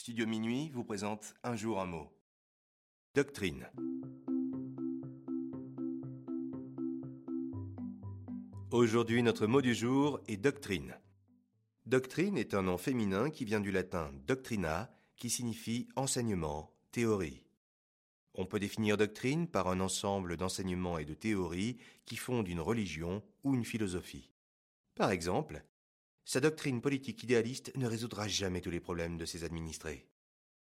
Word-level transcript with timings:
Studio 0.00 0.26
Minuit 0.26 0.70
vous 0.70 0.82
présente 0.82 1.34
Un 1.42 1.56
jour 1.56 1.78
un 1.78 1.84
mot. 1.84 2.10
Doctrine. 3.14 3.68
Aujourd'hui, 8.70 9.22
notre 9.22 9.46
mot 9.46 9.60
du 9.60 9.74
jour 9.74 10.18
est 10.26 10.38
doctrine. 10.38 10.96
Doctrine 11.84 12.38
est 12.38 12.54
un 12.54 12.62
nom 12.62 12.78
féminin 12.78 13.28
qui 13.28 13.44
vient 13.44 13.60
du 13.60 13.70
latin 13.70 14.10
doctrina, 14.26 14.90
qui 15.16 15.28
signifie 15.28 15.86
enseignement, 15.96 16.72
théorie. 16.92 17.44
On 18.32 18.46
peut 18.46 18.58
définir 18.58 18.96
doctrine 18.96 19.46
par 19.46 19.68
un 19.68 19.80
ensemble 19.80 20.38
d'enseignements 20.38 20.96
et 20.96 21.04
de 21.04 21.12
théories 21.12 21.76
qui 22.06 22.16
fondent 22.16 22.48
une 22.48 22.62
religion 22.62 23.22
ou 23.44 23.54
une 23.54 23.66
philosophie. 23.66 24.30
Par 24.94 25.10
exemple, 25.10 25.62
sa 26.24 26.40
doctrine 26.40 26.80
politique 26.80 27.22
idéaliste 27.22 27.76
ne 27.76 27.86
résoudra 27.86 28.28
jamais 28.28 28.60
tous 28.60 28.70
les 28.70 28.80
problèmes 28.80 29.16
de 29.16 29.24
ses 29.24 29.44
administrés. 29.44 30.06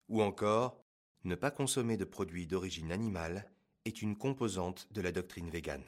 Ou 0.09 0.23
encore, 0.23 0.83
ne 1.25 1.35
pas 1.35 1.51
consommer 1.51 1.97
de 1.97 2.05
produits 2.05 2.47
d'origine 2.47 2.93
animale 2.93 3.51
est 3.85 4.03
une 4.03 4.17
composante 4.17 4.89
de 4.93 5.01
la 5.01 5.13
doctrine 5.13 5.51
végane. 5.51 5.85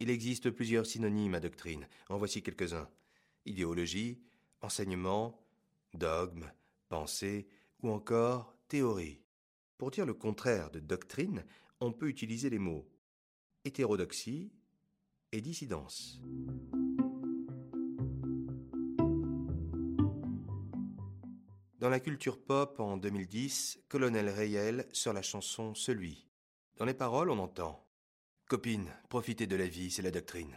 Il 0.00 0.10
existe 0.10 0.50
plusieurs 0.50 0.84
synonymes 0.84 1.34
à 1.34 1.40
doctrine. 1.40 1.88
En 2.10 2.18
voici 2.18 2.42
quelques-uns. 2.42 2.90
Idéologie, 3.46 4.20
enseignement, 4.60 5.42
dogme, 5.94 6.52
pensée 6.88 7.48
ou 7.82 7.90
encore 7.90 8.54
théorie. 8.68 9.22
Pour 9.78 9.90
dire 9.90 10.04
le 10.04 10.14
contraire 10.14 10.70
de 10.70 10.80
doctrine, 10.80 11.44
on 11.80 11.92
peut 11.92 12.08
utiliser 12.08 12.50
les 12.50 12.58
mots 12.58 12.86
hétérodoxie 13.64 14.52
et 15.32 15.40
dissidence. 15.40 16.20
Dans 21.78 21.90
la 21.90 22.00
culture 22.00 22.42
pop 22.42 22.80
en 22.80 22.96
2010, 22.96 23.84
Colonel 23.88 24.28
Rayel 24.28 24.86
sort 24.92 25.12
la 25.12 25.22
chanson 25.22 25.74
Celui. 25.74 26.26
Dans 26.76 26.84
les 26.84 26.94
paroles, 26.94 27.30
on 27.30 27.38
entend 27.38 27.84
Copine, 28.46 28.90
profitez 29.08 29.46
de 29.46 29.56
la 29.56 29.66
vie, 29.66 29.90
c'est 29.90 30.02
la 30.02 30.10
doctrine. 30.10 30.54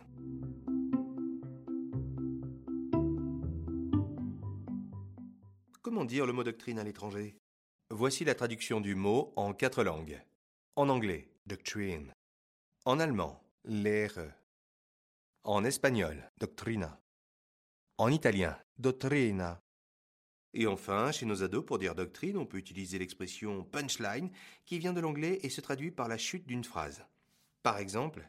Comment 5.81 6.05
dire 6.05 6.25
le 6.25 6.33
mot 6.33 6.43
doctrine 6.43 6.79
à 6.79 6.83
l'étranger? 6.83 7.37
Voici 7.89 8.25
la 8.25 8.35
traduction 8.35 8.81
du 8.81 8.93
mot 8.93 9.31
en 9.37 9.53
quatre 9.53 9.83
langues. 9.83 10.21
En 10.75 10.89
anglais, 10.89 11.31
doctrine. 11.45 12.13
En 12.87 13.01
allemand, 13.01 13.37
Lehre. 13.65 14.31
En 15.43 15.65
espagnol, 15.65 16.31
doctrina. 16.37 17.01
En 17.97 18.09
italien, 18.09 18.57
dottrina. 18.77 19.61
Et 20.53 20.67
enfin, 20.67 21.11
chez 21.11 21.25
nos 21.25 21.43
ados, 21.43 21.65
pour 21.65 21.79
dire 21.79 21.95
doctrine, 21.95 22.37
on 22.37 22.45
peut 22.45 22.55
utiliser 22.55 22.97
l'expression 22.97 23.65
punchline 23.65 24.29
qui 24.65 24.79
vient 24.79 24.93
de 24.93 25.01
l'anglais 25.01 25.37
et 25.43 25.49
se 25.49 25.59
traduit 25.59 25.91
par 25.91 26.07
la 26.07 26.17
chute 26.17 26.47
d'une 26.47 26.63
phrase. 26.63 27.03
Par 27.61 27.77
exemple, 27.77 28.25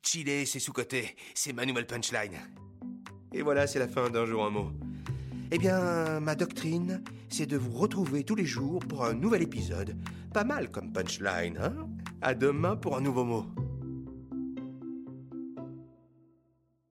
Chile, 0.00 0.46
c'est 0.46 0.60
sous-côté, 0.60 1.16
c'est 1.34 1.52
ma 1.52 1.66
nouvelle 1.66 1.88
punchline. 1.88 2.38
Et 3.32 3.42
voilà, 3.42 3.66
c'est 3.66 3.80
la 3.80 3.88
fin 3.88 4.10
d'un 4.10 4.26
jour 4.26 4.44
un 4.44 4.50
mot. 4.50 4.70
Eh 5.50 5.58
bien, 5.58 6.20
ma 6.20 6.36
doctrine, 6.36 7.02
c'est 7.28 7.46
de 7.46 7.56
vous 7.56 7.72
retrouver 7.72 8.22
tous 8.22 8.36
les 8.36 8.46
jours 8.46 8.78
pour 8.78 9.04
un 9.04 9.14
nouvel 9.14 9.42
épisode. 9.42 9.96
Pas 10.32 10.44
mal 10.44 10.70
comme 10.70 10.92
punchline, 10.92 11.58
hein? 11.58 11.88
À 12.22 12.34
demain 12.34 12.76
pour 12.76 12.96
un 12.96 13.00
nouveau 13.00 13.24
mot. 13.24 13.44